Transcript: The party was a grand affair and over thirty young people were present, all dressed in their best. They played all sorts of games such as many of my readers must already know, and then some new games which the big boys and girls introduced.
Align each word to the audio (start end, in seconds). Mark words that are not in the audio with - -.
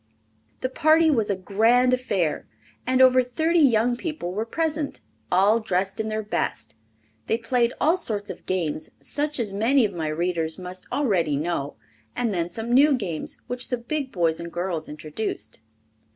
The 0.61 0.69
party 0.69 1.11
was 1.11 1.29
a 1.29 1.35
grand 1.35 1.93
affair 1.93 2.47
and 2.87 3.03
over 3.03 3.21
thirty 3.21 3.59
young 3.59 3.95
people 3.95 4.31
were 4.33 4.47
present, 4.47 5.01
all 5.31 5.59
dressed 5.59 5.99
in 5.99 6.09
their 6.09 6.23
best. 6.23 6.73
They 7.27 7.37
played 7.37 7.71
all 7.79 7.97
sorts 7.97 8.31
of 8.31 8.47
games 8.47 8.89
such 8.99 9.39
as 9.39 9.53
many 9.53 9.85
of 9.85 9.93
my 9.93 10.07
readers 10.07 10.57
must 10.57 10.87
already 10.91 11.37
know, 11.37 11.75
and 12.15 12.33
then 12.33 12.49
some 12.49 12.73
new 12.73 12.95
games 12.95 13.37
which 13.45 13.69
the 13.69 13.77
big 13.77 14.11
boys 14.11 14.39
and 14.39 14.51
girls 14.51 14.89
introduced. 14.89 15.61